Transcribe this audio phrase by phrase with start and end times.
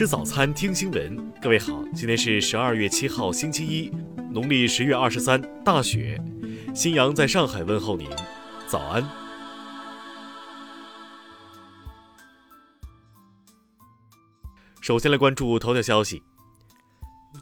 [0.00, 1.30] 吃早餐，听新闻。
[1.42, 3.90] 各位好，今天是十二月七号，星期一，
[4.32, 6.18] 农历十月二十三，大雪。
[6.74, 8.08] 新阳在上海问候您，
[8.66, 9.06] 早安。
[14.80, 16.22] 首先来关注头条消息。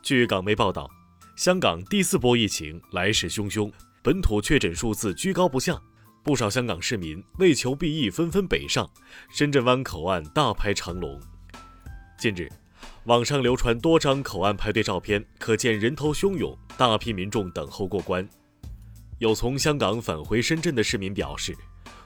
[0.02, 0.90] 据港媒报道，
[1.36, 3.70] 香港第四波疫情来势汹汹，
[4.02, 5.80] 本土确诊数字居高不下，
[6.24, 8.90] 不少香港市民为求避疫，纷纷北上，
[9.30, 11.20] 深圳湾口岸大排长龙。
[12.18, 12.50] 近日，
[13.04, 18.28] 网上流传多张口岸排队照片，可见人头汹涌，大批民众等候过关。
[19.20, 21.56] 有从香港返回深圳的市民表示，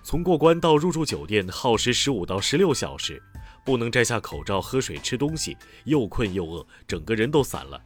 [0.03, 3.23] 从过关到入住酒店耗时十五到十六小时，
[3.65, 7.81] 不能摘下口罩喝水吃东西，又困又饿，整个人都散了。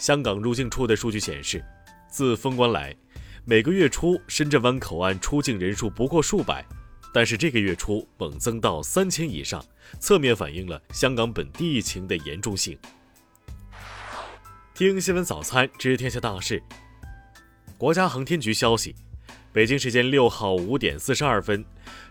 [0.00, 1.64] 香港入境处的数据显示，
[2.10, 2.92] 自封关来，
[3.44, 6.66] 每个月初深圳湾口岸出境人数不过数百。
[7.14, 9.62] 但是这个月初猛增到三千以上，
[9.98, 12.78] 侧面反映了香港本地疫情的严重性。
[14.74, 16.62] 听新闻早餐知天下大事。
[17.76, 18.94] 国家航天局消息，
[19.52, 21.64] 北京时间六号五点四十二分，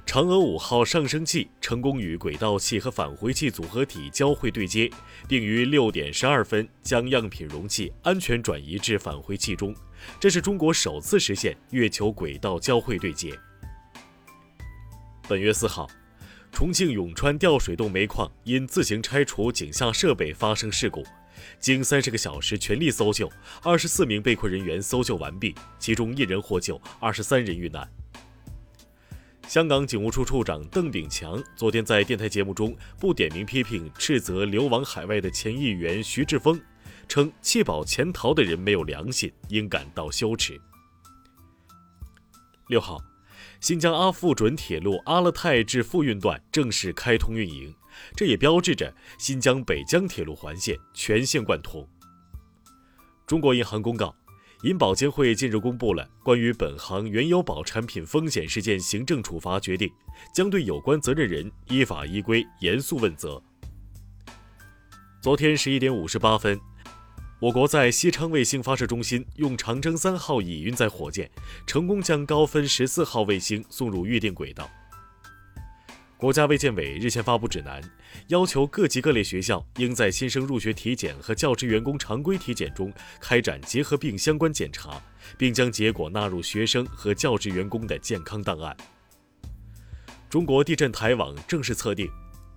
[0.05, 4.89] 嫦娥五号上升器成功与轨道器和返回器组合体交会对接，
[5.27, 9.73] 并于六点十二分将样品容器安全转移至返回器中，
[10.19, 13.31] 这是中国首次实现月球轨道交会对接。
[15.27, 15.89] 本月四号，
[16.51, 21.03] 重庆永川吊水洞煤矿因自行拆除井下设备发生事故，
[21.59, 23.31] 经三十个小时全力搜救，
[23.63, 27.89] 二十四名被困人员搜救完毕，其中一人获救，二十三人遇难。
[29.47, 36.61] 香港警务处处长邓炳强昨天在电台节目中不点名批评斥责流亡海外的前议员徐志峰，
[37.07, 40.59] 称弃保潜逃的人没有良心，应感到羞耻。
[42.67, 43.10] 六号。
[43.59, 47.73] 新疆阿富准铁路阿勒泰至富蕴段正式开通运营，
[48.15, 51.87] 这也标志着新疆北疆铁路环线全线贯通。
[53.27, 54.15] 中国银行公告，
[54.63, 59.91] 银保监会近日公布了关于本行原油宝产品风险事件行政处罚决定，
[60.33, 63.41] 将对有关责任人依法依规严肃问责。
[65.21, 66.59] 昨天十一点五十八分。
[67.41, 71.27] 我国在西昌卫星发射中心用长征三号乙运载火箭，
[71.65, 74.69] 成功将高分十四号卫星送入预定轨道。
[76.17, 77.81] 国家卫健委日前发布指南，
[78.27, 85.01] 要求各级各类学校应在新生入学体检和教职员工常规体检中开展结核病相关检查，
[85.35, 88.77] 并将结果纳入学生和教职员工的健康档案。
[90.29, 92.07] 中国地震台网正式测定。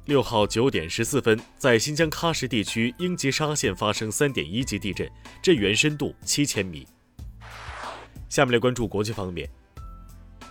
[0.07, 5.11] 六号九点十四分，在新疆喀什地区英吉沙县发生三点一级地震，
[5.43, 6.87] 震源深度七千米。
[8.29, 9.49] 下面来关注国际方面。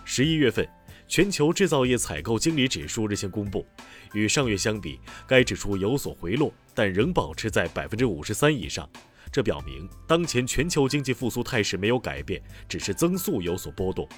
[0.04, 0.68] 十一月份，
[1.06, 3.64] 全球制造业采购经理指数日前公布，
[4.12, 8.88] 与上月相比，该指数有所回落，但仍保持在百分之五十三以上。
[9.30, 14.08] 这表明，当前全球经济复苏态势没有改变，只是增速有所波动。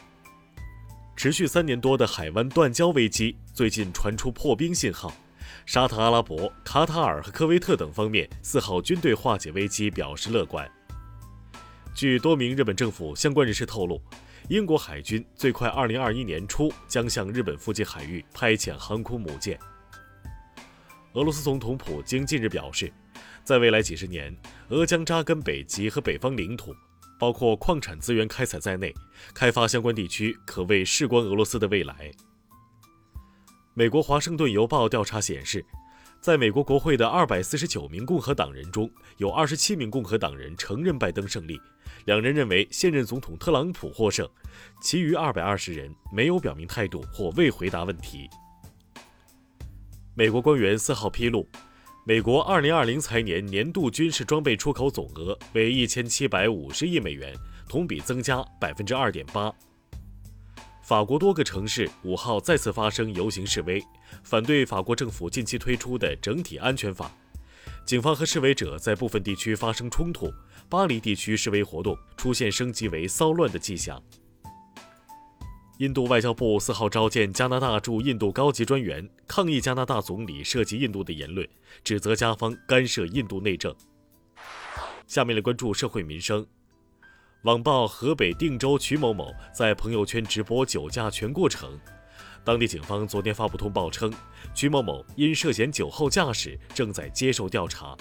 [1.15, 5.15] 持续三年多的海湾断交危机，最近传出破冰信号。
[5.65, 10.71] 沙特阿拉伯、卡塔尔和科威特等方面四号均对化解危机表示乐观。
[11.95, 14.01] 据多名日本政府相关人士透露，
[14.49, 19.59] 英国海军最快二零二一年初将向日本附近海域派遣航空母舰。
[21.15, 22.93] 俄罗斯总统普京近日表示，
[23.43, 24.37] 在未来几十年，
[24.69, 26.75] 俄将扎根北极和北方领土，
[27.19, 28.95] 包括矿产资源开采在内，
[29.33, 32.13] 开发相关地区可谓事关俄罗斯的未来。
[33.79, 35.63] 美国《华盛顿邮报》调查显示，
[36.19, 41.61] 在美国国会的二百四十九名共和党人中，有二十七名共和党人承认拜登胜利，
[42.07, 44.27] 两人认为现任总统特朗普获胜，
[44.81, 48.31] 其余二百二十人没有表明态度或未回答问题。
[50.15, 51.47] 美国官员四号披露，
[52.07, 57.35] 美国二零二零财年年度军事装备出口总额为一千七百五十亿美元，
[57.69, 59.55] 同比增加百分之二点八。
[60.87, 63.83] 法国多个城市五号再次发生游行示威，
[64.23, 67.11] 反对法国政府近期推出的整体安全法。
[67.85, 70.33] 警方和示威者在部分地区发生冲突，
[70.69, 74.01] 巴黎地区示威活动出现升级为骚乱的迹象。
[75.79, 81.45] 印度外交部四号召见加拿大驻印度高级专员，抗议加拿大总理涉及印度的言论，
[81.83, 83.75] 指责加方干涉印度内政。
[85.09, 86.47] 下面来关注社会民生。
[87.47, 91.79] 网曝河北定州曲某某在朋友圈直播酒驾全过程，
[92.43, 94.13] 当地警方昨天发布通报称，
[94.53, 97.97] 曲某某因涉嫌酒后驾驶正在接受调查。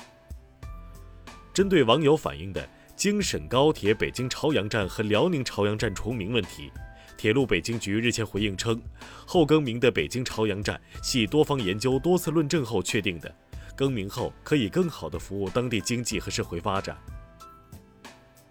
[1.54, 6.72] 针对网友反映的京沈高铁北京朝阳站和辽宁朝阳站重名问题，
[7.16, 8.82] 铁路北京局日前回应称，
[9.28, 13.32] 后更名的北京朝阳站系多方研究多次论证后确定的，
[13.76, 16.98] 更名后可以更好地服务当地经济和社会发展。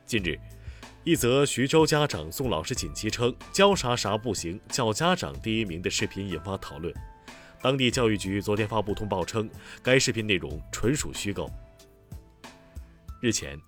[0.06, 0.38] 近日，
[1.04, 6.92] 一则徐州家长送老师锦旗称“教啥啥不行，叫家长第一名”的视频引发讨论。
[7.60, 9.48] 当地教育局昨天发布通报称，
[9.82, 11.50] 该视频内容纯属虚构。
[13.20, 13.60] 日前，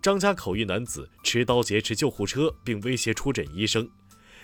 [0.00, 3.86] 张家口一男子持刀劫持救护车，并威胁出诊医生。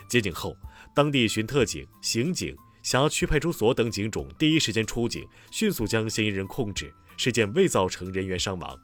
[0.07, 0.55] 接警后，
[0.95, 8.79] 当地巡特警、刑警、辖区派出所等警种第一时间出警，迅速将嫌疑人控制，事件未造成人员伤亡。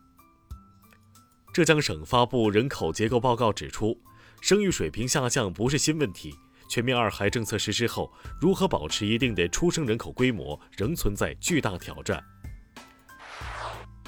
[1.53, 4.01] 浙江省发布人口结构报告指出，
[4.41, 6.33] 生育水平下降不是新问题。
[6.69, 12.23] 全面二孩政策实施后，如何保持一定的出生人口规模，仍存在巨大挑战。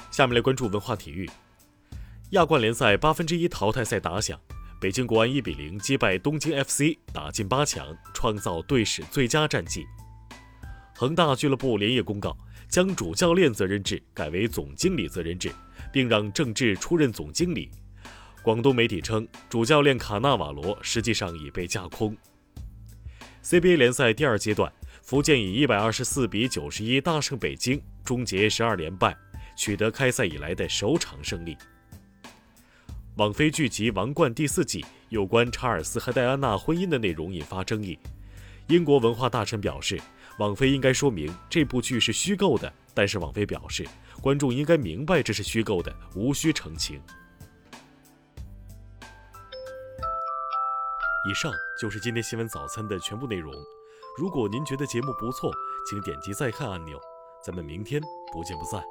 [0.09, 1.29] 下面来关注文化体育。
[2.29, 4.39] 亚冠联赛八分之一淘汰赛打响，
[4.79, 9.85] 北京国安一比零击败东京 FC，打进八强，创造队史最佳战绩。
[10.95, 12.37] 恒大俱乐部连夜公告，
[12.69, 15.51] 将主教练责任制改为总经理责任制，
[15.93, 17.69] 并让郑智出任总经理。
[18.41, 22.17] 广东媒体称，主教练卡纳瓦罗实际上已被架空。
[23.41, 29.15] CBA 联赛第二阶段，福建以一百二十四比九十一大胜北京，终结十二连败，
[29.55, 31.55] 取得开赛以来的首场胜利。
[33.17, 37.99] 网飞剧集《王冠》第四季有关查尔斯和戴安娜婚姻的内容引发争议。
[38.67, 40.01] 英国文化大臣表示，
[40.39, 43.87] 网飞应该说明这部剧是虚构的，但是网飞表示，
[44.21, 47.01] 观众应该明白这是虚构的，无需澄清。
[51.29, 53.53] 以上就是今天新闻早餐的全部内容。
[54.17, 55.51] 如果您觉得节目不错，
[55.89, 56.99] 请点击再看按钮。
[57.43, 58.01] 咱们明天
[58.31, 58.83] 不见不散。